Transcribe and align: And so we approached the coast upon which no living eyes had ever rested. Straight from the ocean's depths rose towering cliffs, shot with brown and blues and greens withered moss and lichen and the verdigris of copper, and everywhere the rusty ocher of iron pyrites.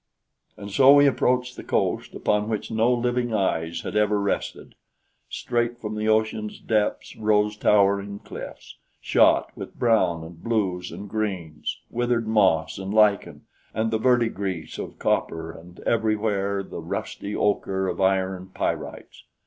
And 0.57 0.71
so 0.71 0.91
we 0.95 1.05
approached 1.05 1.55
the 1.55 1.63
coast 1.63 2.15
upon 2.15 2.49
which 2.49 2.71
no 2.71 2.91
living 2.91 3.35
eyes 3.35 3.81
had 3.81 3.95
ever 3.95 4.19
rested. 4.19 4.73
Straight 5.29 5.77
from 5.77 5.93
the 5.95 6.07
ocean's 6.09 6.59
depths 6.59 7.15
rose 7.15 7.55
towering 7.55 8.17
cliffs, 8.17 8.77
shot 8.99 9.51
with 9.55 9.77
brown 9.77 10.23
and 10.23 10.43
blues 10.43 10.91
and 10.91 11.07
greens 11.07 11.77
withered 11.91 12.27
moss 12.27 12.79
and 12.79 12.91
lichen 12.91 13.45
and 13.75 13.91
the 13.91 13.99
verdigris 13.99 14.79
of 14.79 14.97
copper, 14.97 15.51
and 15.51 15.79
everywhere 15.81 16.63
the 16.63 16.81
rusty 16.81 17.35
ocher 17.35 17.87
of 17.87 18.01
iron 18.01 18.47
pyrites. 18.55 19.25